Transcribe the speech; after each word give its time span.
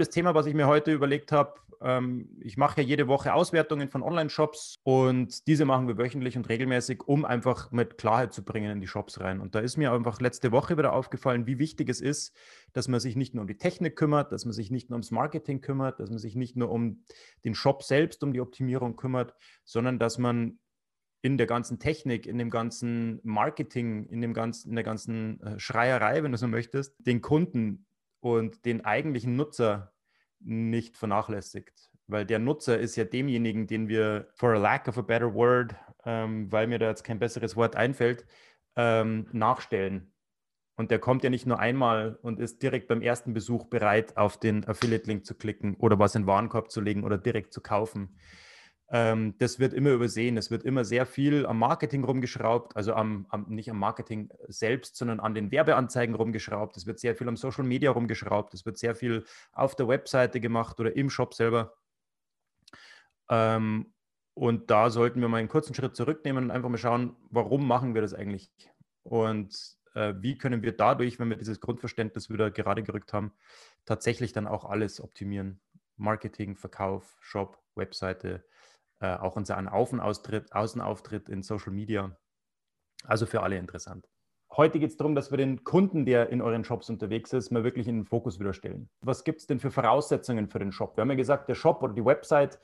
Das 0.00 0.10
Thema, 0.10 0.34
was 0.34 0.46
ich 0.46 0.54
mir 0.54 0.66
heute 0.66 0.92
überlegt 0.92 1.32
habe. 1.32 1.54
Ähm, 1.82 2.28
ich 2.40 2.56
mache 2.56 2.80
ja 2.80 2.86
jede 2.86 3.08
Woche 3.08 3.32
Auswertungen 3.32 3.88
von 3.88 4.02
Online-Shops 4.02 4.80
und 4.82 5.46
diese 5.46 5.64
machen 5.64 5.88
wir 5.88 5.96
wöchentlich 5.96 6.36
und 6.36 6.48
regelmäßig, 6.48 7.02
um 7.06 7.24
einfach 7.24 7.70
mit 7.70 7.96
Klarheit 7.96 8.32
zu 8.32 8.44
bringen 8.44 8.70
in 8.70 8.80
die 8.80 8.86
Shops 8.86 9.20
rein. 9.20 9.40
Und 9.40 9.54
da 9.54 9.60
ist 9.60 9.76
mir 9.76 9.92
einfach 9.92 10.20
letzte 10.20 10.52
Woche 10.52 10.76
wieder 10.76 10.92
aufgefallen, 10.92 11.46
wie 11.46 11.58
wichtig 11.58 11.88
es 11.88 12.00
ist, 12.00 12.36
dass 12.72 12.88
man 12.88 13.00
sich 13.00 13.16
nicht 13.16 13.34
nur 13.34 13.42
um 13.42 13.48
die 13.48 13.56
Technik 13.56 13.96
kümmert, 13.96 14.32
dass 14.32 14.44
man 14.44 14.52
sich 14.52 14.70
nicht 14.70 14.90
nur 14.90 14.96
ums 14.96 15.10
Marketing 15.10 15.60
kümmert, 15.60 16.00
dass 16.00 16.10
man 16.10 16.18
sich 16.18 16.34
nicht 16.34 16.56
nur 16.56 16.70
um 16.70 17.04
den 17.44 17.54
Shop 17.54 17.82
selbst, 17.82 18.22
um 18.22 18.32
die 18.32 18.40
Optimierung 18.40 18.96
kümmert, 18.96 19.34
sondern 19.64 19.98
dass 19.98 20.18
man 20.18 20.58
in 21.22 21.36
der 21.36 21.46
ganzen 21.46 21.78
Technik, 21.78 22.26
in 22.26 22.38
dem 22.38 22.50
ganzen 22.50 23.20
Marketing, 23.22 24.06
in, 24.06 24.20
dem 24.22 24.32
ganzen, 24.32 24.70
in 24.70 24.74
der 24.74 24.84
ganzen 24.84 25.40
äh, 25.42 25.58
Schreierei, 25.58 26.22
wenn 26.22 26.32
du 26.32 26.38
so 26.38 26.48
möchtest, 26.48 26.94
den 26.98 27.20
Kunden 27.20 27.86
und 28.20 28.64
den 28.64 28.84
eigentlichen 28.84 29.36
Nutzer 29.36 29.92
nicht 30.40 30.96
vernachlässigt. 30.96 31.90
Weil 32.06 32.26
der 32.26 32.38
Nutzer 32.38 32.78
ist 32.78 32.96
ja 32.96 33.04
demjenigen, 33.04 33.66
den 33.66 33.88
wir, 33.88 34.28
for 34.34 34.54
a 34.54 34.58
lack 34.58 34.88
of 34.88 34.98
a 34.98 35.02
better 35.02 35.32
word, 35.32 35.74
ähm, 36.04 36.50
weil 36.50 36.66
mir 36.66 36.78
da 36.78 36.88
jetzt 36.88 37.04
kein 37.04 37.18
besseres 37.18 37.56
Wort 37.56 37.76
einfällt, 37.76 38.26
ähm, 38.76 39.28
nachstellen. 39.32 40.12
Und 40.76 40.90
der 40.90 40.98
kommt 40.98 41.22
ja 41.22 41.30
nicht 41.30 41.46
nur 41.46 41.58
einmal 41.58 42.18
und 42.22 42.40
ist 42.40 42.62
direkt 42.62 42.88
beim 42.88 43.02
ersten 43.02 43.34
Besuch 43.34 43.66
bereit, 43.66 44.16
auf 44.16 44.40
den 44.40 44.66
Affiliate-Link 44.66 45.26
zu 45.26 45.34
klicken 45.34 45.74
oder 45.74 45.98
was 45.98 46.14
in 46.14 46.22
den 46.22 46.26
Warenkorb 46.26 46.70
zu 46.70 46.80
legen 46.80 47.04
oder 47.04 47.18
direkt 47.18 47.52
zu 47.52 47.60
kaufen, 47.60 48.16
ähm, 48.92 49.36
das 49.38 49.60
wird 49.60 49.72
immer 49.72 49.90
übersehen. 49.90 50.36
Es 50.36 50.50
wird 50.50 50.64
immer 50.64 50.84
sehr 50.84 51.06
viel 51.06 51.46
am 51.46 51.58
Marketing 51.60 52.02
rumgeschraubt, 52.02 52.76
also 52.76 52.92
am, 52.94 53.26
am, 53.28 53.46
nicht 53.48 53.70
am 53.70 53.78
Marketing 53.78 54.30
selbst, 54.48 54.96
sondern 54.96 55.20
an 55.20 55.32
den 55.32 55.52
Werbeanzeigen 55.52 56.16
rumgeschraubt. 56.16 56.76
Es 56.76 56.86
wird 56.86 56.98
sehr 56.98 57.14
viel 57.14 57.28
am 57.28 57.36
Social 57.36 57.64
Media 57.64 57.92
rumgeschraubt. 57.92 58.52
Es 58.52 58.66
wird 58.66 58.78
sehr 58.78 58.96
viel 58.96 59.24
auf 59.52 59.76
der 59.76 59.86
Webseite 59.86 60.40
gemacht 60.40 60.80
oder 60.80 60.96
im 60.96 61.08
Shop 61.08 61.34
selber. 61.34 61.74
Ähm, 63.28 63.92
und 64.34 64.70
da 64.70 64.90
sollten 64.90 65.20
wir 65.20 65.28
mal 65.28 65.38
einen 65.38 65.48
kurzen 65.48 65.74
Schritt 65.74 65.94
zurücknehmen 65.94 66.44
und 66.44 66.50
einfach 66.50 66.68
mal 66.68 66.78
schauen, 66.78 67.16
warum 67.30 67.68
machen 67.68 67.94
wir 67.94 68.02
das 68.02 68.12
eigentlich? 68.12 68.50
Und 69.04 69.76
äh, 69.94 70.14
wie 70.18 70.36
können 70.36 70.62
wir 70.62 70.76
dadurch, 70.76 71.20
wenn 71.20 71.30
wir 71.30 71.36
dieses 71.36 71.60
Grundverständnis 71.60 72.28
wieder 72.28 72.50
gerade 72.50 72.82
gerückt 72.82 73.12
haben, 73.12 73.32
tatsächlich 73.84 74.32
dann 74.32 74.48
auch 74.48 74.64
alles 74.64 75.00
optimieren? 75.00 75.60
Marketing, 75.96 76.56
Verkauf, 76.56 77.16
Shop, 77.20 77.62
Webseite, 77.76 78.44
äh, 79.00 79.16
auch 79.16 79.36
unseren 79.36 79.68
Außenauftritt, 79.68 80.52
Außenauftritt 80.52 81.28
in 81.28 81.42
Social 81.42 81.72
Media. 81.72 82.16
Also 83.04 83.26
für 83.26 83.42
alle 83.42 83.56
interessant. 83.56 84.08
Heute 84.56 84.80
geht 84.80 84.90
es 84.90 84.96
darum, 84.96 85.14
dass 85.14 85.30
wir 85.30 85.38
den 85.38 85.62
Kunden, 85.62 86.04
der 86.04 86.30
in 86.30 86.42
euren 86.42 86.64
Shops 86.64 86.90
unterwegs 86.90 87.32
ist, 87.32 87.50
mal 87.50 87.62
wirklich 87.62 87.86
in 87.86 87.98
den 87.98 88.04
Fokus 88.04 88.40
wieder 88.40 88.52
stellen. 88.52 88.90
Was 89.00 89.22
gibt 89.22 89.40
es 89.40 89.46
denn 89.46 89.60
für 89.60 89.70
Voraussetzungen 89.70 90.48
für 90.48 90.58
den 90.58 90.72
Shop? 90.72 90.96
Wir 90.96 91.02
haben 91.02 91.10
ja 91.10 91.16
gesagt, 91.16 91.48
der 91.48 91.54
Shop 91.54 91.82
oder 91.82 91.94
die 91.94 92.04
Website 92.04 92.58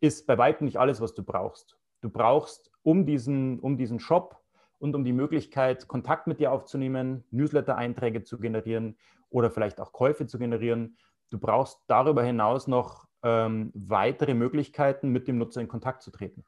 ist 0.00 0.26
bei 0.26 0.38
weitem 0.38 0.64
nicht 0.64 0.78
alles, 0.78 1.00
was 1.00 1.14
du 1.14 1.22
brauchst. 1.22 1.78
Du 2.00 2.08
brauchst, 2.08 2.72
um 2.82 3.04
diesen, 3.04 3.60
um 3.60 3.76
diesen 3.76 4.00
Shop 4.00 4.42
und 4.78 4.94
um 4.94 5.04
die 5.04 5.12
Möglichkeit, 5.12 5.88
Kontakt 5.88 6.26
mit 6.26 6.40
dir 6.40 6.52
aufzunehmen, 6.52 7.24
Newsletter-Einträge 7.30 8.22
zu 8.22 8.38
generieren 8.38 8.96
oder 9.28 9.50
vielleicht 9.50 9.78
auch 9.80 9.92
Käufe 9.92 10.26
zu 10.26 10.38
generieren, 10.38 10.96
du 11.30 11.38
brauchst 11.38 11.82
darüber 11.86 12.22
hinaus 12.22 12.66
noch 12.66 13.05
ähm, 13.26 13.72
weitere 13.74 14.34
Möglichkeiten, 14.34 15.08
mit 15.08 15.26
dem 15.26 15.38
Nutzer 15.38 15.60
in 15.60 15.66
Kontakt 15.66 16.02
zu 16.02 16.12
treten. 16.12 16.44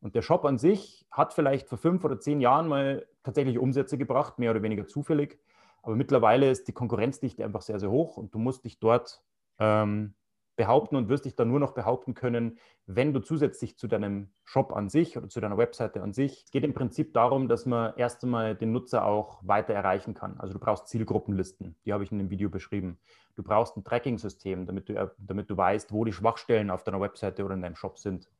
Und 0.00 0.14
der 0.14 0.22
Shop 0.22 0.44
an 0.44 0.56
sich 0.56 1.04
hat 1.10 1.34
vielleicht 1.34 1.68
vor 1.68 1.78
fünf 1.78 2.04
oder 2.04 2.20
zehn 2.20 2.40
Jahren 2.40 2.68
mal 2.68 3.06
tatsächlich 3.24 3.58
Umsätze 3.58 3.98
gebracht, 3.98 4.38
mehr 4.38 4.52
oder 4.52 4.62
weniger 4.62 4.86
zufällig. 4.86 5.40
Aber 5.82 5.96
mittlerweile 5.96 6.48
ist 6.48 6.68
die 6.68 6.72
Konkurrenzdichte 6.72 7.44
einfach 7.44 7.62
sehr, 7.62 7.80
sehr 7.80 7.90
hoch 7.90 8.16
und 8.16 8.32
du 8.32 8.38
musst 8.38 8.64
dich 8.64 8.78
dort 8.78 9.20
ähm, 9.58 10.14
behaupten 10.56 10.96
und 10.96 11.08
wirst 11.08 11.26
dich 11.26 11.36
dann 11.36 11.48
nur 11.48 11.60
noch 11.60 11.72
behaupten 11.72 12.14
können, 12.14 12.58
wenn 12.86 13.12
du 13.12 13.20
zusätzlich 13.20 13.78
zu 13.78 13.86
deinem 13.86 14.30
Shop 14.44 14.72
an 14.72 14.88
sich 14.88 15.16
oder 15.16 15.28
zu 15.28 15.40
deiner 15.40 15.58
Webseite 15.58 16.02
an 16.02 16.12
sich, 16.12 16.44
es 16.44 16.50
geht 16.50 16.64
im 16.64 16.74
Prinzip 16.74 17.12
darum, 17.12 17.48
dass 17.48 17.66
man 17.66 17.94
erst 17.96 18.24
einmal 18.24 18.54
den 18.54 18.72
Nutzer 18.72 19.04
auch 19.04 19.38
weiter 19.42 19.74
erreichen 19.74 20.14
kann. 20.14 20.38
Also 20.38 20.54
du 20.54 20.58
brauchst 20.58 20.88
Zielgruppenlisten, 20.88 21.76
die 21.84 21.92
habe 21.92 22.04
ich 22.04 22.12
in 22.12 22.18
dem 22.18 22.30
Video 22.30 22.48
beschrieben. 22.48 22.98
Du 23.34 23.42
brauchst 23.42 23.76
ein 23.76 23.84
Tracking-System, 23.84 24.66
damit 24.66 24.88
du, 24.88 24.94
äh, 24.94 25.08
damit 25.18 25.50
du 25.50 25.56
weißt, 25.56 25.92
wo 25.92 26.04
die 26.04 26.12
Schwachstellen 26.12 26.70
auf 26.70 26.84
deiner 26.84 27.00
Webseite 27.00 27.44
oder 27.44 27.54
in 27.54 27.62
deinem 27.62 27.76
Shop 27.76 27.98
sind. 27.98 28.30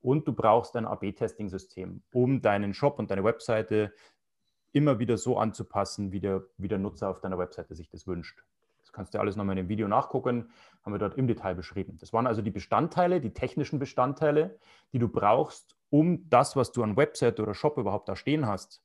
Und 0.00 0.26
du 0.26 0.32
brauchst 0.32 0.76
ein 0.76 0.86
AB-Testing-System, 0.86 2.02
um 2.12 2.40
deinen 2.40 2.74
Shop 2.74 2.98
und 2.98 3.10
deine 3.10 3.24
Webseite 3.24 3.92
immer 4.72 4.98
wieder 4.98 5.16
so 5.16 5.38
anzupassen, 5.38 6.12
wie 6.12 6.20
der, 6.20 6.44
wie 6.58 6.68
der 6.68 6.78
Nutzer 6.78 7.10
auf 7.10 7.20
deiner 7.20 7.38
Webseite 7.38 7.74
sich 7.74 7.88
das 7.88 8.06
wünscht 8.06 8.44
kannst 8.96 9.14
du 9.14 9.20
alles 9.20 9.36
nochmal 9.36 9.56
in 9.56 9.64
dem 9.64 9.68
Video 9.68 9.86
nachgucken, 9.86 10.48
haben 10.82 10.92
wir 10.92 10.98
dort 10.98 11.18
im 11.18 11.28
Detail 11.28 11.54
beschrieben. 11.54 11.98
Das 12.00 12.12
waren 12.12 12.26
also 12.26 12.40
die 12.40 12.50
Bestandteile, 12.50 13.20
die 13.20 13.34
technischen 13.34 13.78
Bestandteile, 13.78 14.58
die 14.92 14.98
du 14.98 15.08
brauchst, 15.08 15.76
um 15.90 16.28
das, 16.30 16.56
was 16.56 16.72
du 16.72 16.82
an 16.82 16.96
Website 16.96 17.38
oder 17.38 17.54
Shop 17.54 17.76
überhaupt 17.76 18.08
da 18.08 18.16
stehen 18.16 18.46
hast, 18.46 18.82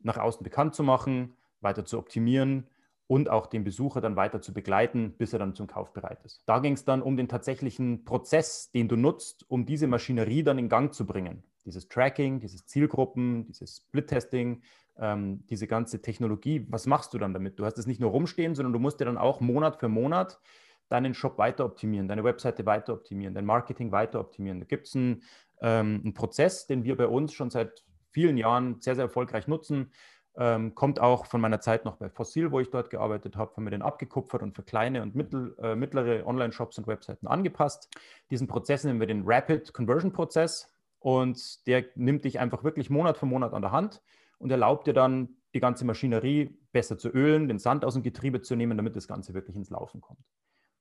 nach 0.00 0.16
außen 0.16 0.44
bekannt 0.44 0.74
zu 0.74 0.84
machen, 0.84 1.34
weiter 1.60 1.84
zu 1.84 1.98
optimieren 1.98 2.68
und 3.08 3.28
auch 3.28 3.46
den 3.46 3.64
Besucher 3.64 4.00
dann 4.00 4.16
weiter 4.16 4.40
zu 4.40 4.54
begleiten, 4.54 5.14
bis 5.18 5.32
er 5.32 5.40
dann 5.40 5.54
zum 5.54 5.66
Kauf 5.66 5.92
bereit 5.92 6.22
ist. 6.24 6.42
Da 6.46 6.60
ging 6.60 6.74
es 6.74 6.84
dann 6.84 7.02
um 7.02 7.16
den 7.16 7.28
tatsächlichen 7.28 8.04
Prozess, 8.04 8.70
den 8.70 8.88
du 8.88 8.96
nutzt, 8.96 9.44
um 9.50 9.66
diese 9.66 9.88
Maschinerie 9.88 10.44
dann 10.44 10.58
in 10.58 10.68
Gang 10.68 10.94
zu 10.94 11.04
bringen. 11.04 11.42
Dieses 11.64 11.88
Tracking, 11.88 12.40
dieses 12.40 12.66
Zielgruppen, 12.66 13.46
dieses 13.46 13.76
Split-Testing, 13.76 14.62
ähm, 14.98 15.44
diese 15.46 15.66
ganze 15.66 16.02
Technologie, 16.02 16.66
was 16.68 16.86
machst 16.86 17.14
du 17.14 17.18
dann 17.18 17.32
damit? 17.32 17.58
Du 17.58 17.64
hast 17.64 17.78
es 17.78 17.86
nicht 17.86 18.00
nur 18.00 18.10
rumstehen, 18.10 18.54
sondern 18.54 18.72
du 18.72 18.78
musst 18.78 19.00
dir 19.00 19.04
dann 19.04 19.18
auch 19.18 19.40
Monat 19.40 19.76
für 19.80 19.88
Monat 19.88 20.40
deinen 20.88 21.14
Shop 21.14 21.38
weiter 21.38 21.64
optimieren, 21.64 22.06
deine 22.06 22.22
Webseite 22.24 22.66
weiter 22.66 22.92
optimieren, 22.92 23.34
dein 23.34 23.46
Marketing 23.46 23.92
weiter 23.92 24.20
optimieren. 24.20 24.60
Da 24.60 24.66
gibt 24.66 24.86
es 24.86 24.94
einen, 24.94 25.22
ähm, 25.62 26.02
einen, 26.04 26.14
Prozess, 26.14 26.66
den 26.66 26.84
wir 26.84 26.96
bei 26.96 27.06
uns 27.06 27.32
schon 27.32 27.48
seit 27.48 27.84
vielen 28.10 28.36
Jahren 28.36 28.80
sehr, 28.80 28.94
sehr 28.94 29.04
erfolgreich 29.04 29.48
nutzen. 29.48 29.90
Ähm, 30.36 30.74
kommt 30.74 31.00
auch 31.00 31.26
von 31.26 31.40
meiner 31.40 31.60
Zeit 31.60 31.84
noch 31.84 31.96
bei 31.96 32.08
Fossil, 32.08 32.52
wo 32.52 32.60
ich 32.60 32.70
dort 32.70 32.90
gearbeitet 32.90 33.36
habe, 33.36 33.54
haben 33.54 33.64
wir 33.64 33.70
den 33.70 33.82
abgekupfert 33.82 34.42
und 34.42 34.54
für 34.54 34.62
kleine 34.62 35.02
und 35.02 35.14
mittel, 35.14 35.54
äh, 35.62 35.74
mittlere 35.74 36.26
Online-Shops 36.26 36.78
und 36.78 36.86
Webseiten 36.86 37.26
angepasst. 37.26 37.88
Diesen 38.30 38.46
Prozess 38.46 38.84
nennen 38.84 39.00
wir 39.00 39.06
den 39.06 39.24
Rapid 39.26 39.72
Conversion 39.74 40.12
Prozess 40.12 40.71
und 41.02 41.66
der 41.66 41.84
nimmt 41.94 42.24
dich 42.24 42.38
einfach 42.38 42.64
wirklich 42.64 42.90
Monat 42.90 43.18
für 43.18 43.26
Monat 43.26 43.52
an 43.52 43.62
der 43.62 43.72
Hand 43.72 44.02
und 44.38 44.50
erlaubt 44.50 44.86
dir 44.86 44.94
dann, 44.94 45.36
die 45.54 45.60
ganze 45.60 45.84
Maschinerie 45.84 46.58
besser 46.72 46.98
zu 46.98 47.08
ölen, 47.10 47.48
den 47.48 47.58
Sand 47.58 47.84
aus 47.84 47.94
dem 47.94 48.02
Getriebe 48.02 48.40
zu 48.40 48.56
nehmen, 48.56 48.76
damit 48.76 48.96
das 48.96 49.06
Ganze 49.06 49.34
wirklich 49.34 49.56
ins 49.56 49.70
Laufen 49.70 50.00
kommt. 50.00 50.24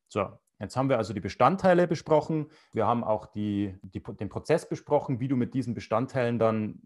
So, 0.08 0.28
jetzt 0.60 0.76
haben 0.76 0.90
wir 0.90 0.98
also 0.98 1.14
die 1.14 1.22
Bestandteile 1.22 1.88
besprochen. 1.88 2.48
Wir 2.74 2.86
haben 2.86 3.04
auch 3.04 3.28
die, 3.28 3.78
die, 3.82 4.02
den 4.02 4.30
Prozess 4.30 4.68
besprochen, 4.68 5.20
wie 5.20 5.28
du 5.28 5.38
mit 5.38 5.54
diesen 5.54 5.74
Bestandteilen 5.74 6.38
dann 6.38 6.82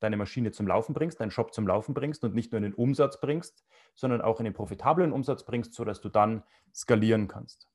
deine 0.00 0.16
Maschine 0.16 0.52
zum 0.52 0.66
Laufen 0.66 0.94
bringst, 0.94 1.20
deinen 1.20 1.30
Shop 1.30 1.54
zum 1.54 1.66
Laufen 1.66 1.94
bringst 1.94 2.24
und 2.24 2.34
nicht 2.34 2.52
nur 2.52 2.58
in 2.58 2.64
den 2.64 2.74
Umsatz 2.74 3.20
bringst, 3.20 3.64
sondern 3.94 4.20
auch 4.20 4.38
in 4.38 4.44
den 4.44 4.54
profitablen 4.54 5.12
Umsatz 5.12 5.44
bringst, 5.44 5.74
sodass 5.74 6.00
du 6.00 6.08
dann 6.08 6.42
skalieren 6.74 7.28
kannst. 7.28 7.68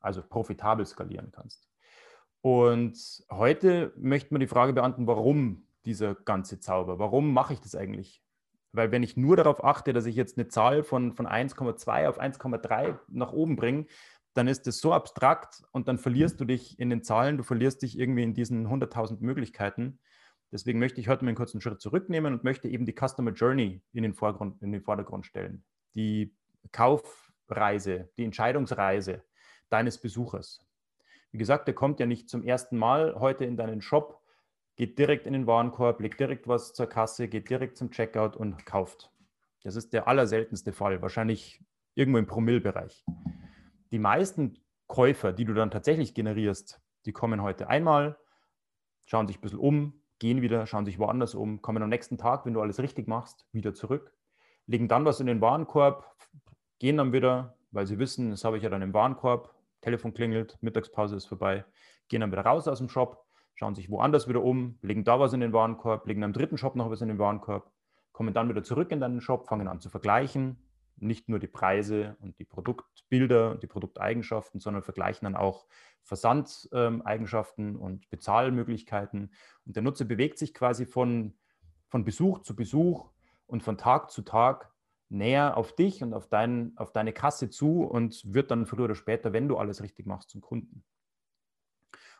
Also 0.00 0.22
profitabel 0.22 0.86
skalieren 0.86 1.30
kannst. 1.30 1.71
Und 2.42 3.24
heute 3.30 3.92
möchten 3.96 4.34
wir 4.34 4.40
die 4.40 4.48
Frage 4.48 4.72
beantworten, 4.72 5.06
warum 5.06 5.66
dieser 5.86 6.16
ganze 6.16 6.58
Zauber? 6.60 6.98
Warum 6.98 7.32
mache 7.32 7.54
ich 7.54 7.60
das 7.60 7.76
eigentlich? 7.76 8.20
Weil 8.72 8.90
wenn 8.90 9.04
ich 9.04 9.16
nur 9.16 9.36
darauf 9.36 9.62
achte, 9.64 9.92
dass 9.92 10.06
ich 10.06 10.16
jetzt 10.16 10.36
eine 10.36 10.48
Zahl 10.48 10.82
von, 10.82 11.12
von 11.12 11.26
1,2 11.26 12.08
auf 12.08 12.20
1,3 12.20 12.98
nach 13.08 13.32
oben 13.32 13.54
bringe, 13.54 13.86
dann 14.34 14.48
ist 14.48 14.66
das 14.66 14.78
so 14.78 14.92
abstrakt 14.92 15.62
und 15.72 15.88
dann 15.88 15.98
verlierst 15.98 16.40
du 16.40 16.44
dich 16.44 16.78
in 16.80 16.90
den 16.90 17.02
Zahlen, 17.02 17.36
du 17.36 17.42
verlierst 17.44 17.82
dich 17.82 17.98
irgendwie 17.98 18.22
in 18.22 18.34
diesen 18.34 18.66
100.000 18.66 19.18
Möglichkeiten. 19.20 20.00
Deswegen 20.50 20.78
möchte 20.78 21.00
ich 21.00 21.08
heute 21.08 21.24
mal 21.24 21.30
einen 21.30 21.36
kurzen 21.36 21.60
Schritt 21.60 21.80
zurücknehmen 21.80 22.32
und 22.32 22.44
möchte 22.44 22.68
eben 22.68 22.86
die 22.86 22.94
Customer 22.94 23.32
Journey 23.32 23.82
in 23.92 24.02
den, 24.02 24.14
Vorgrund, 24.14 24.62
in 24.62 24.72
den 24.72 24.82
Vordergrund 24.82 25.26
stellen. 25.26 25.64
Die 25.94 26.34
Kaufreise, 26.72 28.10
die 28.16 28.24
Entscheidungsreise 28.24 29.22
deines 29.68 29.98
Besuchers. 29.98 30.60
Wie 31.32 31.38
gesagt, 31.38 31.66
der 31.66 31.74
kommt 31.74 31.98
ja 31.98 32.06
nicht 32.06 32.28
zum 32.28 32.44
ersten 32.44 32.78
Mal 32.78 33.16
heute 33.18 33.44
in 33.44 33.56
deinen 33.56 33.80
Shop 33.80 34.22
geht 34.76 34.98
direkt 34.98 35.26
in 35.26 35.32
den 35.32 35.46
Warenkorb, 35.46 36.00
legt 36.00 36.20
direkt 36.20 36.48
was 36.48 36.72
zur 36.72 36.86
Kasse, 36.86 37.28
geht 37.28 37.50
direkt 37.50 37.76
zum 37.76 37.90
Checkout 37.90 38.36
und 38.36 38.64
kauft. 38.66 39.10
Das 39.62 39.76
ist 39.76 39.92
der 39.92 40.08
allerseltenste 40.08 40.72
Fall, 40.72 41.02
wahrscheinlich 41.02 41.62
irgendwo 41.94 42.18
im 42.18 42.26
Promillbereich. 42.26 43.04
Die 43.92 43.98
meisten 43.98 44.58
Käufer, 44.86 45.32
die 45.32 45.44
du 45.44 45.54
dann 45.54 45.70
tatsächlich 45.70 46.14
generierst, 46.14 46.80
die 47.04 47.12
kommen 47.12 47.42
heute 47.42 47.68
einmal, 47.68 48.18
schauen 49.06 49.26
sich 49.26 49.38
ein 49.38 49.40
bisschen 49.42 49.58
um, 49.58 50.02
gehen 50.18 50.42
wieder, 50.42 50.66
schauen 50.66 50.86
sich 50.86 50.98
woanders 50.98 51.34
um, 51.34 51.62
kommen 51.62 51.82
am 51.82 51.90
nächsten 51.90 52.18
Tag, 52.18 52.46
wenn 52.46 52.54
du 52.54 52.60
alles 52.60 52.80
richtig 52.80 53.08
machst, 53.08 53.46
wieder 53.52 53.74
zurück, 53.74 54.16
legen 54.66 54.88
dann 54.88 55.04
was 55.04 55.20
in 55.20 55.26
den 55.26 55.40
Warenkorb, 55.40 56.16
gehen 56.78 56.96
dann 56.96 57.12
wieder, 57.12 57.56
weil 57.70 57.86
sie 57.86 57.98
wissen, 57.98 58.30
das 58.30 58.44
habe 58.44 58.56
ich 58.56 58.62
ja 58.62 58.70
dann 58.70 58.82
im 58.82 58.94
Warenkorb, 58.94 59.54
Telefon 59.82 60.14
klingelt, 60.14 60.56
Mittagspause 60.62 61.16
ist 61.16 61.26
vorbei, 61.26 61.64
gehen 62.08 62.22
dann 62.22 62.32
wieder 62.32 62.44
raus 62.44 62.66
aus 62.68 62.78
dem 62.78 62.88
Shop, 62.88 63.26
schauen 63.54 63.74
sich 63.74 63.90
woanders 63.90 64.28
wieder 64.28 64.42
um, 64.42 64.78
legen 64.80 65.04
da 65.04 65.20
was 65.20 65.32
in 65.34 65.40
den 65.40 65.52
Warenkorb, 65.52 66.06
legen 66.06 66.24
am 66.24 66.32
dritten 66.32 66.56
Shop 66.56 66.76
noch 66.76 66.90
was 66.90 67.02
in 67.02 67.08
den 67.08 67.18
Warenkorb, 67.18 67.70
kommen 68.12 68.32
dann 68.32 68.48
wieder 68.48 68.62
zurück 68.62 68.90
in 68.92 69.00
deinen 69.00 69.20
Shop, 69.20 69.46
fangen 69.46 69.68
an 69.68 69.80
zu 69.80 69.90
vergleichen, 69.90 70.56
nicht 70.96 71.28
nur 71.28 71.38
die 71.38 71.48
Preise 71.48 72.16
und 72.20 72.38
die 72.38 72.44
Produktbilder 72.44 73.52
und 73.52 73.62
die 73.62 73.66
Produkteigenschaften, 73.66 74.60
sondern 74.60 74.82
vergleichen 74.82 75.26
dann 75.26 75.36
auch 75.36 75.66
Versandeigenschaften 76.02 77.76
und 77.76 78.08
Bezahlmöglichkeiten. 78.10 79.32
Und 79.66 79.76
der 79.76 79.82
Nutzer 79.82 80.04
bewegt 80.04 80.38
sich 80.38 80.54
quasi 80.54 80.86
von, 80.86 81.34
von 81.88 82.04
Besuch 82.04 82.40
zu 82.40 82.54
Besuch 82.54 83.10
und 83.46 83.62
von 83.62 83.76
Tag 83.78 84.10
zu 84.10 84.22
Tag 84.22 84.71
näher 85.12 85.56
auf 85.56 85.74
dich 85.74 86.02
und 86.02 86.14
auf, 86.14 86.28
dein, 86.28 86.72
auf 86.76 86.92
deine 86.92 87.12
Kasse 87.12 87.50
zu 87.50 87.82
und 87.82 88.22
wird 88.32 88.50
dann 88.50 88.66
früher 88.66 88.84
oder 88.84 88.94
später, 88.94 89.32
wenn 89.32 89.48
du 89.48 89.56
alles 89.56 89.82
richtig 89.82 90.06
machst, 90.06 90.30
zum 90.30 90.40
Kunden. 90.40 90.84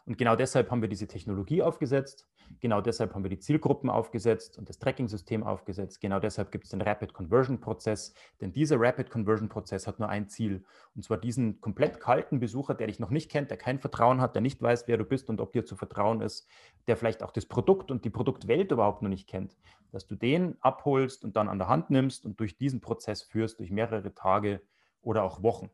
Und 0.04 0.19
genau 0.19 0.34
deshalb 0.37 0.70
haben 0.70 0.82
wir 0.82 0.88
diese 0.88 1.06
Technologie 1.06 1.62
aufgesetzt. 1.62 2.26
Genau 2.60 2.81
deshalb 2.81 3.14
haben 3.14 3.22
wir 3.22 3.31
die 3.31 3.38
Zielgruppen 3.38 3.88
aufgesetzt 3.88 4.58
und 4.58 4.69
das 4.69 4.78
Tracking-System 4.78 5.43
aufgesetzt. 5.44 6.00
Genau 6.00 6.19
deshalb 6.19 6.50
gibt 6.50 6.64
es 6.64 6.70
den 6.70 6.82
Rapid 6.82 7.14
Conversion-Prozess. 7.14 8.12
Denn 8.40 8.52
dieser 8.52 8.81
Rapid 8.81 9.10
Conversion-Prozess 9.10 9.87
hat 9.87 10.00
nur 10.00 10.08
ein 10.08 10.28
Ziel. 10.28 10.64
Und 10.94 11.04
zwar 11.04 11.19
diesen 11.19 11.60
komplett 11.60 12.00
kalten 12.00 12.40
Besucher, 12.40 12.75
der 12.75 12.88
dich 12.88 12.99
noch 12.99 13.10
nicht 13.10 13.31
kennt, 13.31 13.50
der 13.50 13.58
kein 13.58 13.78
Vertrauen 13.78 14.20
hat, 14.20 14.34
der 14.34 14.43
nicht 14.43 14.60
weiß, 14.60 14.88
wer 14.88 14.99
du 14.99 15.04
bist 15.04 15.31
und 15.31 15.40
ob 15.40 15.52
dir 15.52 15.64
zu 15.64 15.76
vertrauen 15.76 16.20
ist, 16.20 16.49
der 16.87 16.96
vielleicht 16.96 17.22
auch 17.22 17.31
das 17.31 17.46
Produkt 17.46 17.90
und 17.90 18.04
die 18.04 18.10
Produktwelt 18.10 18.72
überhaupt 18.72 19.02
noch 19.02 19.08
nicht 19.08 19.28
kennt, 19.28 19.56
dass 19.93 20.06
du 20.06 20.16
den 20.16 20.56
abholst 20.60 21.25
und 21.25 21.37
dann 21.37 21.49
an 21.49 21.58
der 21.58 21.69
Hand 21.69 21.90
nimmst 21.90 22.26
und 22.26 22.40
durch 22.40 22.56
diesen 22.56 22.81
Prozess 22.81 23.22
führst, 23.22 23.60
durch 23.60 23.70
mehrere 23.70 24.14
Tage 24.14 24.62
oder 25.00 25.22
auch 25.22 25.43
Wochen. 25.43 25.70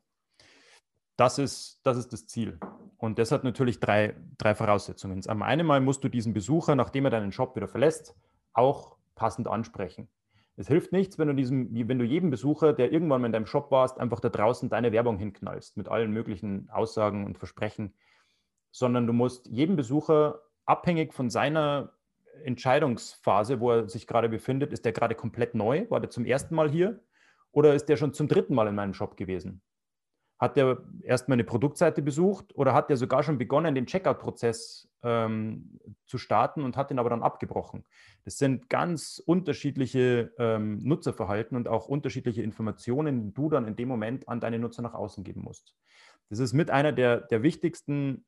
Das 1.18 1.36
ist, 1.38 1.80
das 1.82 1.96
ist 1.96 2.12
das 2.12 2.28
Ziel. 2.28 2.60
Und 2.96 3.18
das 3.18 3.32
hat 3.32 3.42
natürlich 3.42 3.80
drei, 3.80 4.14
drei 4.38 4.54
Voraussetzungen. 4.54 5.20
Am 5.26 5.42
einen 5.42 5.66
Mal 5.66 5.80
musst 5.80 6.04
du 6.04 6.08
diesen 6.08 6.32
Besucher, 6.32 6.76
nachdem 6.76 7.06
er 7.06 7.10
deinen 7.10 7.32
Shop 7.32 7.56
wieder 7.56 7.66
verlässt, 7.66 8.14
auch 8.52 8.96
passend 9.16 9.48
ansprechen. 9.48 10.08
Es 10.56 10.68
hilft 10.68 10.92
nichts, 10.92 11.18
wenn 11.18 11.26
du, 11.26 11.34
diesem, 11.34 11.88
wenn 11.88 11.98
du 11.98 12.04
jedem 12.04 12.30
Besucher, 12.30 12.72
der 12.72 12.92
irgendwann 12.92 13.20
mal 13.20 13.26
in 13.26 13.32
deinem 13.32 13.46
Shop 13.46 13.72
warst, 13.72 13.98
einfach 13.98 14.20
da 14.20 14.28
draußen 14.28 14.68
deine 14.68 14.92
Werbung 14.92 15.18
hinknallst 15.18 15.76
mit 15.76 15.88
allen 15.88 16.12
möglichen 16.12 16.70
Aussagen 16.70 17.26
und 17.26 17.36
Versprechen, 17.36 17.94
sondern 18.70 19.08
du 19.08 19.12
musst 19.12 19.48
jedem 19.48 19.74
Besucher 19.74 20.40
abhängig 20.66 21.14
von 21.14 21.30
seiner 21.30 21.94
Entscheidungsphase, 22.44 23.58
wo 23.58 23.72
er 23.72 23.88
sich 23.88 24.06
gerade 24.06 24.28
befindet, 24.28 24.72
ist 24.72 24.84
der 24.84 24.92
gerade 24.92 25.16
komplett 25.16 25.56
neu, 25.56 25.86
war 25.90 25.98
der 25.98 26.10
zum 26.10 26.24
ersten 26.24 26.54
Mal 26.54 26.70
hier 26.70 27.00
oder 27.50 27.74
ist 27.74 27.88
der 27.88 27.96
schon 27.96 28.12
zum 28.12 28.28
dritten 28.28 28.54
Mal 28.54 28.68
in 28.68 28.76
meinem 28.76 28.94
Shop 28.94 29.16
gewesen? 29.16 29.62
Hat 30.38 30.56
er 30.56 30.84
erstmal 31.02 31.34
eine 31.36 31.44
Produktseite 31.44 32.00
besucht 32.00 32.54
oder 32.54 32.72
hat 32.72 32.90
er 32.90 32.96
sogar 32.96 33.22
schon 33.22 33.38
begonnen, 33.38 33.74
den 33.74 33.86
Checkout-Prozess 33.86 34.88
ähm, 35.02 35.80
zu 36.06 36.16
starten 36.16 36.62
und 36.62 36.76
hat 36.76 36.90
ihn 36.90 36.98
aber 37.00 37.10
dann 37.10 37.22
abgebrochen? 37.22 37.84
Das 38.24 38.38
sind 38.38 38.68
ganz 38.68 39.20
unterschiedliche 39.24 40.32
ähm, 40.38 40.78
Nutzerverhalten 40.78 41.56
und 41.56 41.66
auch 41.66 41.88
unterschiedliche 41.88 42.42
Informationen, 42.42 43.24
die 43.24 43.34
du 43.34 43.50
dann 43.50 43.66
in 43.66 43.74
dem 43.74 43.88
Moment 43.88 44.28
an 44.28 44.38
deine 44.38 44.60
Nutzer 44.60 44.82
nach 44.82 44.94
außen 44.94 45.24
geben 45.24 45.42
musst. 45.42 45.74
Das 46.30 46.38
ist 46.38 46.52
mit 46.52 46.70
einer 46.70 46.92
der, 46.92 47.22
der 47.22 47.42
wichtigsten 47.42 48.24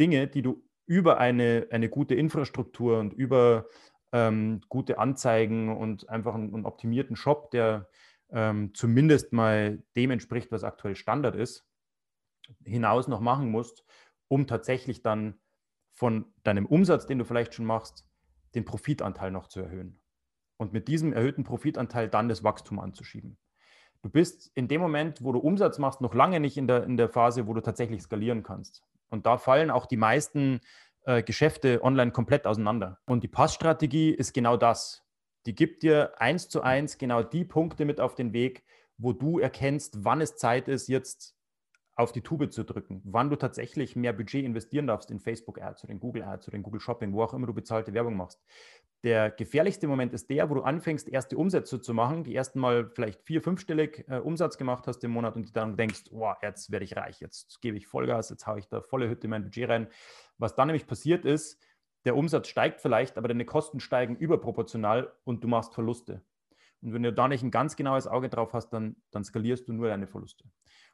Dinge, 0.00 0.26
die 0.26 0.42
du 0.42 0.64
über 0.86 1.18
eine, 1.18 1.68
eine 1.70 1.88
gute 1.88 2.14
Infrastruktur 2.14 2.98
und 2.98 3.12
über 3.12 3.66
ähm, 4.12 4.60
gute 4.68 4.98
Anzeigen 4.98 5.74
und 5.74 6.08
einfach 6.08 6.34
einen, 6.34 6.54
einen 6.54 6.66
optimierten 6.66 7.16
Shop, 7.16 7.50
der 7.50 7.88
ähm, 8.32 8.74
zumindest 8.74 9.32
mal 9.32 9.82
dem 9.96 10.10
entspricht, 10.10 10.50
was 10.50 10.64
aktuell 10.64 10.96
Standard 10.96 11.36
ist, 11.36 11.66
hinaus 12.64 13.08
noch 13.08 13.20
machen 13.20 13.50
musst, 13.50 13.84
um 14.28 14.46
tatsächlich 14.46 15.02
dann 15.02 15.38
von 15.92 16.26
deinem 16.42 16.66
Umsatz, 16.66 17.06
den 17.06 17.18
du 17.18 17.24
vielleicht 17.24 17.54
schon 17.54 17.66
machst, 17.66 18.06
den 18.54 18.64
Profitanteil 18.64 19.30
noch 19.30 19.46
zu 19.46 19.60
erhöhen. 19.60 20.00
Und 20.56 20.72
mit 20.72 20.88
diesem 20.88 21.12
erhöhten 21.12 21.44
Profitanteil 21.44 22.08
dann 22.08 22.28
das 22.28 22.44
Wachstum 22.44 22.78
anzuschieben. 22.78 23.36
Du 24.02 24.08
bist 24.08 24.50
in 24.54 24.68
dem 24.68 24.80
Moment, 24.80 25.22
wo 25.22 25.32
du 25.32 25.38
Umsatz 25.38 25.78
machst, 25.78 26.00
noch 26.00 26.14
lange 26.14 26.40
nicht 26.40 26.56
in 26.56 26.66
der, 26.66 26.84
in 26.84 26.96
der 26.96 27.08
Phase, 27.08 27.46
wo 27.46 27.54
du 27.54 27.60
tatsächlich 27.60 28.02
skalieren 28.02 28.42
kannst. 28.42 28.82
Und 29.10 29.26
da 29.26 29.38
fallen 29.38 29.70
auch 29.70 29.86
die 29.86 29.96
meisten 29.96 30.60
äh, 31.04 31.22
Geschäfte 31.22 31.82
online 31.82 32.10
komplett 32.10 32.46
auseinander. 32.46 32.98
Und 33.06 33.22
die 33.22 33.28
Passstrategie 33.28 34.10
ist 34.10 34.32
genau 34.32 34.56
das 34.56 35.04
die 35.46 35.54
gibt 35.54 35.82
dir 35.82 36.20
eins 36.20 36.48
zu 36.48 36.62
eins 36.62 36.98
genau 36.98 37.22
die 37.22 37.44
Punkte 37.44 37.84
mit 37.84 38.00
auf 38.00 38.14
den 38.14 38.32
Weg, 38.32 38.64
wo 38.98 39.12
du 39.12 39.38
erkennst, 39.38 40.04
wann 40.04 40.20
es 40.20 40.36
Zeit 40.36 40.68
ist, 40.68 40.88
jetzt 40.88 41.36
auf 41.94 42.12
die 42.12 42.22
Tube 42.22 42.50
zu 42.50 42.64
drücken, 42.64 43.02
wann 43.04 43.28
du 43.28 43.36
tatsächlich 43.36 43.96
mehr 43.96 44.12
Budget 44.12 44.44
investieren 44.44 44.86
darfst 44.86 45.10
in 45.10 45.20
Facebook 45.20 45.60
Ads 45.60 45.84
oder 45.84 45.92
in 45.92 46.00
Google 46.00 46.22
Ads 46.22 46.48
oder 46.48 46.56
in 46.56 46.62
Google 46.62 46.80
Shopping, 46.80 47.12
wo 47.12 47.22
auch 47.22 47.34
immer 47.34 47.46
du 47.46 47.52
bezahlte 47.52 47.92
Werbung 47.92 48.16
machst. 48.16 48.42
Der 49.04 49.30
gefährlichste 49.30 49.88
Moment 49.88 50.12
ist 50.12 50.30
der, 50.30 50.48
wo 50.48 50.54
du 50.54 50.62
anfängst, 50.62 51.08
erste 51.08 51.36
Umsätze 51.36 51.80
zu 51.80 51.92
machen, 51.92 52.22
die 52.22 52.34
ersten 52.34 52.60
Mal 52.60 52.88
vielleicht 52.94 53.20
vier, 53.22 53.42
fünfstellig 53.42 54.04
äh, 54.08 54.18
Umsatz 54.18 54.56
gemacht 54.56 54.86
hast 54.86 55.02
im 55.02 55.10
Monat 55.10 55.34
und 55.34 55.56
dann 55.56 55.76
denkst, 55.76 56.04
oh, 56.12 56.32
jetzt 56.40 56.70
werde 56.70 56.84
ich 56.84 56.96
reich, 56.96 57.20
jetzt 57.20 57.60
gebe 57.60 57.76
ich 57.76 57.88
Vollgas, 57.88 58.30
jetzt 58.30 58.46
haue 58.46 58.60
ich 58.60 58.68
da 58.68 58.80
volle 58.80 59.08
Hütte 59.08 59.26
in 59.26 59.30
mein 59.30 59.42
Budget 59.42 59.68
rein. 59.68 59.88
Was 60.38 60.54
dann 60.54 60.68
nämlich 60.68 60.86
passiert 60.86 61.24
ist, 61.24 61.60
der 62.04 62.16
Umsatz 62.16 62.48
steigt 62.48 62.80
vielleicht, 62.80 63.16
aber 63.16 63.28
deine 63.28 63.44
Kosten 63.44 63.80
steigen 63.80 64.16
überproportional 64.16 65.12
und 65.24 65.44
du 65.44 65.48
machst 65.48 65.74
Verluste. 65.74 66.22
Und 66.82 66.92
wenn 66.92 67.02
du 67.02 67.12
da 67.12 67.28
nicht 67.28 67.44
ein 67.44 67.52
ganz 67.52 67.76
genaues 67.76 68.08
Auge 68.08 68.28
drauf 68.28 68.52
hast, 68.52 68.70
dann, 68.70 68.96
dann 69.12 69.24
skalierst 69.24 69.68
du 69.68 69.72
nur 69.72 69.88
deine 69.88 70.08
Verluste. 70.08 70.44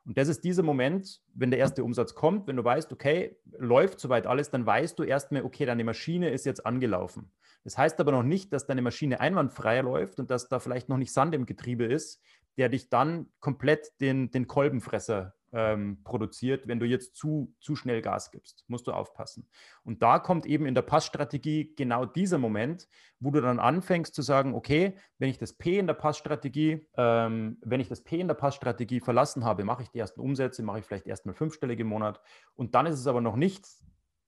Und 0.05 0.19
das 0.19 0.29
ist 0.29 0.45
dieser 0.45 0.63
Moment, 0.63 1.21
wenn 1.35 1.51
der 1.51 1.59
erste 1.59 1.83
Umsatz 1.83 2.15
kommt, 2.15 2.47
wenn 2.47 2.57
du 2.57 2.65
weißt, 2.65 2.93
okay, 2.93 3.37
läuft 3.59 3.99
soweit 3.99 4.27
alles, 4.27 4.51
dann 4.51 4.67
weißt 4.67 4.99
du 4.99 5.03
erstmal, 5.03 5.45
okay, 5.45 5.65
deine 5.65 5.85
Maschine 5.85 6.31
ist 6.31 6.47
jetzt 6.47 6.65
angelaufen. 6.65 7.33
Das 7.65 7.77
heißt 7.77 8.01
aber 8.01 8.13
noch 8.13 8.23
nicht, 8.23 8.53
dass 8.53 8.67
deine 8.67 8.83
Maschine 8.83 9.21
einwandfrei 9.21 9.81
läuft 9.81 10.21
und 10.21 10.31
dass 10.31 10.49
da 10.49 10.61
vielleicht 10.61 10.89
noch 10.89 10.99
nicht 10.99 11.13
Sand 11.13 11.35
im 11.35 11.47
Getriebe 11.47 11.85
ist, 11.85 12.23
der 12.57 12.69
dich 12.69 12.91
dann 12.91 13.31
komplett 13.41 14.01
den, 14.01 14.31
den 14.31 14.47
Kolbenfresser 14.47 15.35
ähm, 15.53 16.03
produziert, 16.05 16.69
wenn 16.69 16.79
du 16.79 16.87
jetzt 16.87 17.17
zu, 17.17 17.55
zu 17.61 17.77
schnell 17.77 18.03
Gas 18.03 18.31
gibst. 18.31 18.65
Musst 18.69 18.87
du 18.87 18.93
aufpassen. 18.93 19.49
Und 19.85 20.03
da 20.03 20.19
kommt 20.19 20.47
eben 20.47 20.67
in 20.67 20.75
der 20.75 20.83
Passstrategie 20.83 21.75
genau 21.75 22.05
dieser 22.05 22.39
Moment, 22.39 22.89
wo 23.21 23.31
du 23.31 23.41
dann 23.41 23.59
anfängst 23.59 24.15
zu 24.15 24.23
sagen, 24.23 24.55
okay, 24.55 24.97
wenn 25.19 25.31
ich 25.31 25.39
das 25.39 25.55
P 25.55 25.79
in 25.79 25.87
der 25.87 25.95
Passstrategie, 25.95 26.87
ähm, 26.97 27.59
wenn 27.63 27.81
ich 27.81 27.89
das 27.89 28.03
P 28.03 28.21
in 28.21 28.29
der 28.29 28.35
Passstrategie 28.35 29.01
verlassen 29.01 29.45
habe, 29.45 29.65
mache 29.65 29.83
ich 29.83 29.91
die 29.91 29.99
ersten 29.99 30.21
Umsätze, 30.21 30.63
mache 30.63 30.81
ich 30.81 30.85
vielleicht 30.85 31.07
erstmal 31.07 31.35
fünfstellig 31.35 31.81
im 31.81 31.89
Monat. 31.89 32.21
Und 32.55 32.75
dann 32.75 32.87
ist 32.87 32.99
es 32.99 33.07
aber 33.07 33.21
noch 33.21 33.37
nicht 33.37 33.67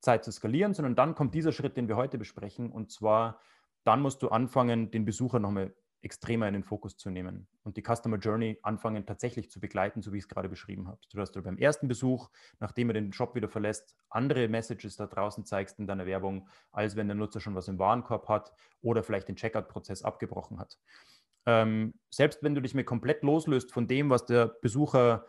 Zeit 0.01 0.25
zu 0.25 0.33
skalieren, 0.33 0.75
sondern 0.75 0.97
dann 0.97 1.15
kommt 1.15 1.35
dieser 1.35 1.53
Schritt, 1.53 1.77
den 1.77 1.89
wir 1.89 1.97
heute 1.97 2.19
besprechen. 2.19 2.71
Und 2.71 2.91
zwar, 2.91 3.41
dann 3.85 4.01
musst 4.01 4.23
du 4.23 4.29
anfangen, 4.29 4.91
den 4.91 5.05
Besucher 5.05 5.39
nochmal 5.39 5.75
extremer 6.03 6.49
in 6.49 6.55
den 6.55 6.65
Fokus 6.65 6.97
zu 6.97 7.11
nehmen 7.11 7.47
und 7.63 7.77
die 7.77 7.83
Customer 7.83 8.17
Journey 8.17 8.59
anfangen 8.63 9.07
tatsächlich 9.07 9.51
zu 9.51 9.61
begleiten, 9.61 10.03
so 10.03 10.13
wie 10.13 10.19
ich 10.19 10.25
es 10.25 10.29
gerade 10.29 10.49
beschrieben 10.49 10.89
habe. 10.89 10.99
Du 11.13 11.21
hast 11.21 11.33
du 11.33 11.43
beim 11.43 11.59
ersten 11.59 11.89
Besuch, 11.89 12.31
nachdem 12.59 12.91
er 12.91 12.95
den 12.95 13.13
Shop 13.13 13.35
wieder 13.35 13.49
verlässt, 13.49 13.95
andere 14.09 14.49
Messages 14.49 14.97
da 14.97 15.07
draußen 15.07 15.45
zeigst 15.45 15.79
in 15.79 15.87
deiner 15.87 16.07
Werbung, 16.07 16.49
als 16.73 16.97
wenn 16.97 17.09
der 17.09 17.17
Nutzer 17.17 17.41
schon 17.41 17.55
was 17.55 17.69
im 17.69 17.79
Warenkorb 17.79 18.29
hat 18.29 18.53
oder 18.81 19.03
vielleicht 19.03 19.29
den 19.29 19.37
Checkout-Prozess 19.37 20.03
abgebrochen 20.03 20.59
hat. 20.59 20.79
Ähm, 21.47 21.95
selbst 22.11 22.43
wenn 22.43 22.55
du 22.55 22.63
dich 22.63 22.75
mir 22.75 22.85
komplett 22.85 23.23
loslöst 23.23 23.73
von 23.73 23.87
dem, 23.87 24.11
was 24.11 24.27
der 24.27 24.47
Besucher, 24.47 25.27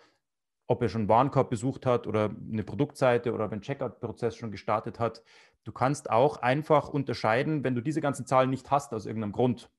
ob 0.68 0.82
er 0.82 0.90
schon 0.90 1.10
Warenkorb 1.10 1.50
besucht 1.50 1.86
hat 1.86 2.08
oder 2.08 2.30
eine 2.30 2.64
Produktseite 2.64 3.34
oder 3.34 3.50
den 3.50 3.62
Checkout-Prozess 3.62 4.38
schon 4.38 4.52
gestartet 4.52 5.00
hat, 5.00 5.22
du 5.66 5.72
kannst 5.72 6.10
auch 6.10 6.38
einfach 6.38 6.90
unterscheiden, 6.90 7.64
wenn 7.64 7.76
du 7.76 7.82
diese 7.82 8.02
ganzen 8.02 8.26
Zahlen 8.26 8.50
nicht 8.50 8.72
hast 8.72 8.94
aus 8.94 9.06
irgendeinem 9.06 9.34
Grund, 9.34 9.70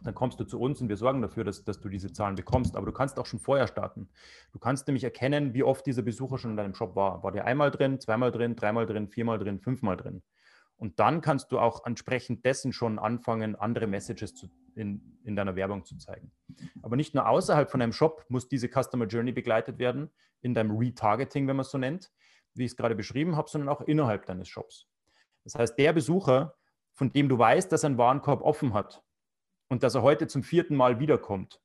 dann 0.00 0.14
kommst 0.14 0.40
du 0.40 0.44
zu 0.44 0.58
uns 0.58 0.80
und 0.80 0.88
wir 0.88 0.96
sorgen 0.96 1.22
dafür, 1.22 1.44
dass, 1.44 1.64
dass 1.64 1.80
du 1.80 1.88
diese 1.88 2.12
Zahlen 2.12 2.34
bekommst. 2.34 2.76
Aber 2.76 2.86
du 2.86 2.92
kannst 2.92 3.18
auch 3.18 3.26
schon 3.26 3.38
vorher 3.38 3.66
starten. 3.66 4.08
Du 4.52 4.58
kannst 4.58 4.86
nämlich 4.86 5.04
erkennen, 5.04 5.54
wie 5.54 5.62
oft 5.62 5.86
dieser 5.86 6.02
Besucher 6.02 6.38
schon 6.38 6.52
in 6.52 6.56
deinem 6.56 6.74
Shop 6.74 6.96
war. 6.96 7.22
War 7.22 7.32
der 7.32 7.44
einmal 7.44 7.70
drin, 7.70 8.00
zweimal 8.00 8.32
drin, 8.32 8.56
dreimal 8.56 8.86
drin, 8.86 9.08
viermal 9.08 9.38
drin, 9.38 9.60
fünfmal 9.60 9.96
drin? 9.96 10.22
Und 10.76 10.98
dann 10.98 11.20
kannst 11.20 11.52
du 11.52 11.60
auch 11.60 11.86
entsprechend 11.86 12.44
dessen 12.44 12.72
schon 12.72 12.98
anfangen, 12.98 13.54
andere 13.54 13.86
Messages 13.86 14.34
zu, 14.34 14.48
in, 14.74 15.20
in 15.22 15.36
deiner 15.36 15.54
Werbung 15.54 15.84
zu 15.84 15.96
zeigen. 15.96 16.32
Aber 16.82 16.96
nicht 16.96 17.14
nur 17.14 17.28
außerhalb 17.28 17.70
von 17.70 17.78
deinem 17.78 17.92
Shop 17.92 18.24
muss 18.28 18.48
diese 18.48 18.68
Customer 18.68 19.06
Journey 19.06 19.30
begleitet 19.30 19.78
werden, 19.78 20.10
in 20.40 20.54
deinem 20.54 20.76
Retargeting, 20.76 21.46
wenn 21.46 21.54
man 21.54 21.64
es 21.64 21.70
so 21.70 21.78
nennt, 21.78 22.10
wie 22.54 22.64
ich 22.64 22.72
es 22.72 22.76
gerade 22.76 22.96
beschrieben 22.96 23.36
habe, 23.36 23.48
sondern 23.48 23.68
auch 23.68 23.82
innerhalb 23.82 24.26
deines 24.26 24.48
Shops. 24.48 24.88
Das 25.44 25.54
heißt, 25.54 25.78
der 25.78 25.92
Besucher, 25.92 26.56
von 26.94 27.12
dem 27.12 27.28
du 27.28 27.38
weißt, 27.38 27.70
dass 27.70 27.84
einen 27.84 27.96
Warenkorb 27.96 28.42
offen 28.42 28.74
hat 28.74 29.04
und 29.72 29.82
dass 29.82 29.94
er 29.94 30.02
heute 30.02 30.26
zum 30.26 30.42
vierten 30.42 30.76
Mal 30.76 31.00
wiederkommt, 31.00 31.58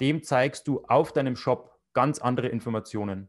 dem 0.00 0.24
zeigst 0.24 0.66
du 0.66 0.82
auf 0.88 1.12
deinem 1.12 1.36
Shop 1.36 1.78
ganz 1.92 2.18
andere 2.18 2.48
Informationen. 2.48 3.28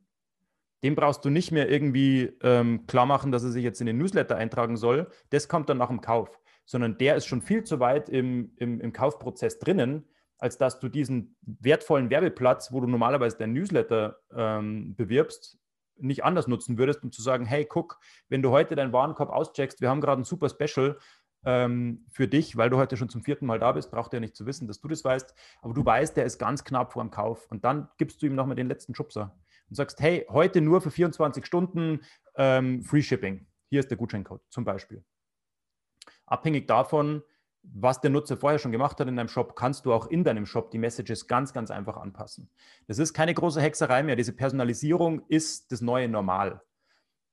Dem 0.83 0.95
brauchst 0.95 1.23
du 1.25 1.29
nicht 1.29 1.51
mehr 1.51 1.69
irgendwie 1.69 2.35
ähm, 2.41 2.87
klar 2.87 3.05
machen, 3.05 3.31
dass 3.31 3.43
er 3.43 3.51
sich 3.51 3.63
jetzt 3.63 3.81
in 3.81 3.85
den 3.85 3.99
Newsletter 3.99 4.35
eintragen 4.35 4.77
soll. 4.77 5.11
Das 5.29 5.47
kommt 5.47 5.69
dann 5.69 5.77
nach 5.77 5.89
dem 5.89 6.01
Kauf, 6.01 6.39
sondern 6.65 6.97
der 6.97 7.17
ist 7.17 7.27
schon 7.27 7.43
viel 7.43 7.63
zu 7.65 7.79
weit 7.79 8.09
im, 8.09 8.51
im, 8.57 8.81
im 8.81 8.93
Kaufprozess 8.93 9.59
drinnen, 9.59 10.09
als 10.39 10.57
dass 10.57 10.79
du 10.79 10.89
diesen 10.89 11.35
wertvollen 11.43 12.09
Werbeplatz, 12.09 12.71
wo 12.71 12.81
du 12.81 12.87
normalerweise 12.87 13.37
dein 13.37 13.53
Newsletter 13.53 14.17
ähm, 14.33 14.95
bewirbst, 14.95 15.59
nicht 16.01 16.23
anders 16.23 16.47
nutzen 16.47 16.79
würdest, 16.79 17.03
um 17.03 17.11
zu 17.11 17.21
sagen, 17.21 17.45
hey, 17.45 17.63
guck, 17.63 17.99
wenn 18.27 18.41
du 18.41 18.49
heute 18.49 18.75
deinen 18.75 18.91
Warenkorb 18.91 19.29
auscheckst, 19.29 19.81
wir 19.81 19.89
haben 19.89 20.01
gerade 20.01 20.21
ein 20.21 20.25
super 20.25 20.49
Special, 20.49 20.97
ähm, 21.45 22.05
für 22.09 22.27
dich, 22.27 22.57
weil 22.57 22.69
du 22.69 22.77
heute 22.77 22.97
schon 22.97 23.09
zum 23.09 23.23
vierten 23.23 23.45
Mal 23.45 23.59
da 23.59 23.71
bist, 23.71 23.91
braucht 23.91 24.13
er 24.13 24.19
nicht 24.19 24.35
zu 24.35 24.45
wissen, 24.45 24.67
dass 24.67 24.81
du 24.81 24.87
das 24.87 25.03
weißt, 25.03 25.33
aber 25.61 25.73
du 25.73 25.85
weißt, 25.85 26.17
der 26.17 26.25
ist 26.25 26.37
ganz 26.37 26.63
knapp 26.63 26.93
vor 26.93 27.03
dem 27.03 27.11
Kauf 27.11 27.47
und 27.49 27.63
dann 27.63 27.89
gibst 27.97 28.21
du 28.21 28.25
ihm 28.25 28.35
nochmal 28.35 28.55
den 28.55 28.67
letzten 28.67 28.95
Schubser 28.95 29.37
und 29.69 29.75
sagst, 29.75 29.99
hey, 30.01 30.25
heute 30.29 30.61
nur 30.61 30.81
für 30.81 30.91
24 30.91 31.45
Stunden 31.45 32.01
ähm, 32.35 32.83
Free 32.83 33.01
Shipping. 33.01 33.45
Hier 33.69 33.79
ist 33.79 33.89
der 33.89 33.97
Gutscheincode 33.97 34.41
zum 34.49 34.65
Beispiel. 34.65 35.03
Abhängig 36.25 36.67
davon, 36.67 37.23
was 37.63 38.01
der 38.01 38.09
Nutzer 38.09 38.37
vorher 38.37 38.59
schon 38.59 38.71
gemacht 38.71 38.99
hat 38.99 39.07
in 39.07 39.15
deinem 39.15 39.27
Shop, 39.27 39.55
kannst 39.55 39.85
du 39.85 39.93
auch 39.93 40.07
in 40.07 40.23
deinem 40.23 40.45
Shop 40.45 40.71
die 40.71 40.77
Messages 40.77 41.27
ganz, 41.27 41.53
ganz 41.53 41.71
einfach 41.71 41.97
anpassen. 41.97 42.49
Das 42.87 42.99
ist 42.99 43.13
keine 43.13 43.33
große 43.33 43.61
Hexerei 43.61 44.03
mehr. 44.03 44.15
Diese 44.15 44.33
Personalisierung 44.33 45.21
ist 45.27 45.71
das 45.71 45.81
neue 45.81 46.07
Normal. 46.07 46.61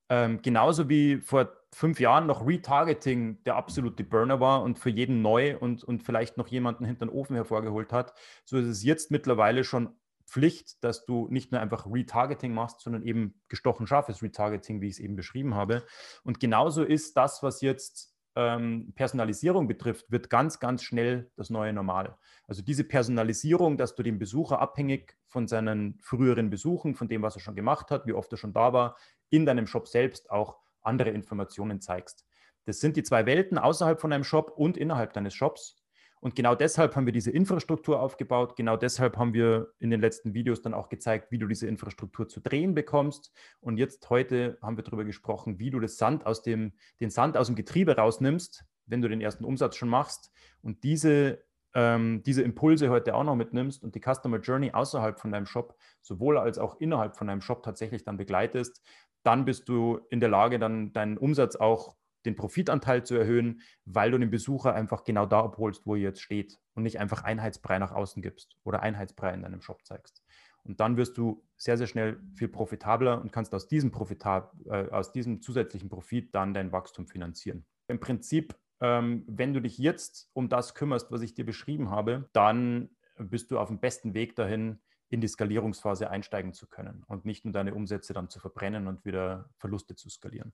Ähm, 0.09 0.41
genauso 0.43 0.89
wie 0.89 1.19
vor 1.19 1.56
fünf 1.73 2.01
Jahren 2.01 2.27
noch 2.27 2.47
Retargeting 2.47 3.43
der 3.45 3.57
absolute 3.57 4.05
Burner 4.05 4.41
war 4.41 4.63
und 4.63 4.79
für 4.79 4.91
jeden 4.91 5.23
neu 5.23 5.59
und, 5.59 5.85
und 5.85 6.03
vielleicht 6.03 6.37
noch 6.37 6.49
jemanden 6.49 6.85
hinter 6.85 7.07
den 7.07 7.15
Ofen 7.15 7.37
hervorgeholt 7.37 7.93
hat, 7.93 8.15
so 8.45 8.59
ist 8.59 8.67
es 8.67 8.83
jetzt 8.83 9.11
mittlerweile 9.11 9.65
schon 9.65 9.91
Pflicht, 10.27 10.83
dass 10.83 11.07
du 11.07 11.29
nicht 11.31 11.53
nur 11.53 11.61
einfach 11.61 11.87
Retargeting 11.87 12.53
machst, 12.53 12.81
sondern 12.81 13.03
eben 13.03 13.41
gestochen 13.49 13.87
scharfes 13.87 14.23
Retargeting, 14.23 14.81
wie 14.81 14.87
ich 14.87 14.95
es 14.95 14.99
eben 14.99 15.17
beschrieben 15.17 15.55
habe. 15.55 15.85
Und 16.25 16.41
genauso 16.41 16.83
ist 16.83 17.17
das, 17.17 17.43
was 17.43 17.61
jetzt 17.61 18.17
ähm, 18.35 18.93
Personalisierung 18.95 19.67
betrifft, 19.69 20.11
wird 20.11 20.29
ganz, 20.29 20.59
ganz 20.59 20.83
schnell 20.83 21.31
das 21.37 21.49
neue 21.49 21.73
Normal. 21.73 22.19
Also 22.47 22.63
diese 22.63 22.85
Personalisierung, 22.85 23.77
dass 23.79 23.95
du 23.95 24.03
den 24.03 24.19
Besucher 24.19 24.61
abhängig 24.61 25.17
von 25.27 25.49
seinen 25.49 25.99
früheren 26.01 26.51
Besuchen, 26.51 26.95
von 26.95 27.09
dem, 27.09 27.23
was 27.23 27.37
er 27.37 27.41
schon 27.41 27.57
gemacht 27.57 27.91
hat, 27.91 28.07
wie 28.07 28.13
oft 28.13 28.31
er 28.33 28.39
schon 28.39 28.53
da 28.53 28.73
war, 28.73 28.97
in 29.31 29.47
deinem 29.47 29.67
Shop 29.67 29.89
selbst 29.89 30.31
auch 30.31 30.59
andere 30.87 31.11
Informationen 31.11 31.81
zeigst. 31.81 32.25
Das 32.65 32.81
sind 32.81 32.97
die 32.97 33.03
zwei 33.03 33.27
Welten 33.27 33.59
außerhalb 33.59 34.01
von 34.01 34.13
einem 34.13 34.25
Shop 34.25 34.53
und 34.57 34.77
innerhalb 34.77 35.13
deines 35.13 35.35
Shops. 35.35 35.77
Und 36.21 36.35
genau 36.35 36.55
deshalb 36.55 36.97
haben 36.97 37.07
wir 37.07 37.13
diese 37.13 37.31
Infrastruktur 37.31 38.01
aufgebaut. 38.01 38.57
Genau 38.57 38.77
deshalb 38.77 39.17
haben 39.17 39.35
wir 39.35 39.73
in 39.79 39.91
den 39.91 40.01
letzten 40.01 40.35
Videos 40.35 40.63
dann 40.63 40.75
auch 40.75 40.89
gezeigt, 40.89 41.31
wie 41.31 41.39
du 41.39 41.47
diese 41.47 41.67
Infrastruktur 41.67 42.27
zu 42.27 42.41
drehen 42.41 42.75
bekommst. 42.75 43.33
Und 43.61 43.77
jetzt 43.77 44.09
heute 44.11 44.59
haben 44.63 44.77
wir 44.77 44.85
darüber 44.85 45.05
gesprochen, 45.05 45.59
wie 45.59 45.71
du 45.71 45.79
das 45.79 45.99
Sand 45.99 46.27
aus 46.27 46.43
dem, 46.43 46.73
den 47.01 47.11
Sand 47.11 47.37
aus 47.37 47.47
dem 47.47 47.57
Getriebe 47.57 47.97
rausnimmst, 47.97 48.65
wenn 48.87 49.03
du 49.03 49.09
den 49.09 49.21
ersten 49.21 49.45
Umsatz 49.45 49.77
schon 49.77 49.89
machst 49.89 50.33
und 50.63 50.83
diese, 50.85 51.45
ähm, 51.75 52.23
diese 52.25 52.43
Impulse 52.43 52.89
heute 52.89 53.15
auch 53.15 53.25
noch 53.25 53.37
mitnimmst 53.37 53.85
und 53.85 53.95
die 53.95 54.01
Customer 54.01 54.39
Journey 54.39 54.73
außerhalb 54.73 55.21
von 55.21 55.33
deinem 55.33 55.47
Shop, 55.47 55.77
sowohl 56.01 56.39
als 56.39 56.59
auch 56.59 56.81
innerhalb 56.81 57.17
von 57.17 57.27
deinem 57.27 57.43
Shop 57.43 57.63
tatsächlich 57.63 58.05
dann 58.05 58.17
begleitest. 58.17 58.83
Dann 59.27 59.45
bist 59.45 59.69
du 59.69 59.99
in 60.09 60.21
der 60.21 60.29
Lage, 60.29 60.61
dann 60.61 60.93
deinen 60.93 61.19
Umsatz 61.19 61.57
auch 61.57 61.97
den 62.27 62.37
Profitanteil 62.37 63.05
zu 63.05 63.17
erhöhen, 63.17 63.61
weil 63.85 64.13
du 64.13 64.19
den 64.19 64.31
Besucher 64.31 64.73
einfach 64.73 65.03
genau 65.03 65.27
da 65.27 65.41
abholst, 65.41 65.85
wo 65.85 65.97
er 65.97 66.01
jetzt 66.01 66.21
steht 66.21 66.61
und 66.75 66.85
nicht 66.85 67.01
einfach 67.01 67.25
Einheitsbrei 67.25 67.81
nach 67.81 67.91
außen 67.91 68.23
gibst 68.23 68.57
oder 68.63 68.83
Einheitsbrei 68.83 69.35
in 69.35 69.43
deinem 69.43 69.61
Shop 69.61 69.85
zeigst. 69.85 70.23
Und 70.63 70.79
dann 70.79 70.97
wirst 70.97 71.19
du 71.19 71.45
sehr, 71.57 71.77
sehr 71.77 71.89
schnell 71.89 72.21
viel 72.35 72.47
profitabler 72.47 73.21
und 73.21 73.33
kannst 73.33 73.53
aus 73.53 73.67
diesem, 73.67 73.91
Profitab 73.91 74.55
äh, 74.67 74.91
aus 74.91 75.13
diesem 75.13 75.41
zusätzlichen 75.41 75.89
Profit 75.89 76.33
dann 76.33 76.55
dein 76.55 76.71
Wachstum 76.71 77.09
finanzieren. 77.09 77.67
Im 77.89 77.99
Prinzip, 77.99 78.55
ähm, 78.81 79.25
wenn 79.27 79.55
du 79.55 79.61
dich 79.61 79.77
jetzt 79.77 80.31
um 80.35 80.49
das 80.49 80.75
kümmerst, 80.75 81.11
was 81.11 81.23
ich 81.23 81.35
dir 81.35 81.47
beschrieben 81.47 81.91
habe, 81.91 82.29
dann 82.33 82.91
bist 83.19 83.51
du 83.51 83.59
auf 83.59 83.69
dem 83.69 83.81
besten 83.81 84.15
Weg 84.15 84.37
dahin, 84.37 84.81
in 85.09 85.21
die 85.21 85.29
Skalierungsphase 85.29 86.11
einsteigen 86.11 86.53
zu 86.53 86.67
können 86.67 87.05
und 87.07 87.25
nicht 87.25 87.45
nur 87.45 87.53
deine 87.53 87.75
Umsätze 87.75 88.13
dann 88.13 88.29
zu 88.29 88.41
verbrennen 88.41 88.87
und 88.87 89.05
wieder 89.05 89.49
Verluste 89.59 89.95
zu 89.95 90.11
skalieren. 90.11 90.53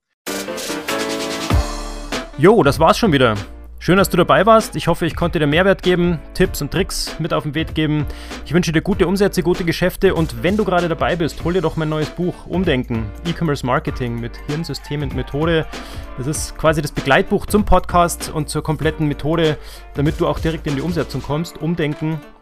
Jo, 2.39 2.63
das 2.63 2.79
war's 2.79 2.99
schon 2.99 3.13
wieder. 3.13 3.37
Schön, 3.85 3.97
dass 3.97 4.11
du 4.11 4.17
dabei 4.17 4.47
warst. 4.47 4.77
Ich 4.77 4.87
hoffe, 4.87 5.07
ich 5.07 5.17
konnte 5.17 5.41
dir 5.41 5.49
Mehrwert 5.49 5.83
geben, 5.83 6.21
Tipps 6.35 6.63
und 6.63 6.71
Tricks 6.71 7.19
mit 7.19 7.35
auf 7.35 7.43
den 7.43 7.57
Weg 7.57 7.75
geben. 7.75 8.07
Ich 8.45 8.55
wünsche 8.55 8.71
dir 8.71 8.81
gute 8.81 9.09
Umsätze, 9.09 9.43
gute 9.43 9.65
Geschäfte 9.65 10.15
und 10.15 10.45
wenn 10.45 10.57
du 10.57 10.65
gerade 10.65 10.89
dabei 10.89 11.17
bist, 11.17 11.43
hol 11.43 11.53
dir 11.53 11.63
doch 11.63 11.75
mein 11.75 11.89
neues 11.89 12.09
Buch 12.11 12.47
Umdenken, 12.47 13.11
E-Commerce 13.27 13.67
Marketing 13.67 14.21
mit 14.21 14.37
Hirnsystem 14.47 15.03
und 15.03 15.17
Methode. 15.17 15.67
Das 16.17 16.29
ist 16.29 16.57
quasi 16.57 16.81
das 16.81 16.93
Begleitbuch 16.93 17.47
zum 17.47 17.65
Podcast 17.65 18.31
und 18.33 18.49
zur 18.49 18.63
kompletten 18.63 19.09
Methode, 19.09 19.59
damit 19.95 20.21
du 20.21 20.29
auch 20.29 20.39
direkt 20.39 20.69
in 20.69 20.77
die 20.77 20.83
Umsetzung 20.83 21.21
kommst. 21.21 21.59
Umdenken 21.59 22.21